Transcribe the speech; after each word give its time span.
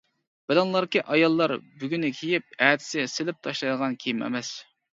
بىلىڭلاركى، 0.51 1.03
ئاياللار 1.07 1.53
بۈگۈنى 1.85 2.11
كىيىپ، 2.21 2.59
ئەتىسى 2.69 3.07
سېلىپ 3.19 3.47
تاشلايدىغان 3.49 3.97
كىيىم 4.05 4.29
ئەمەس. 4.31 4.55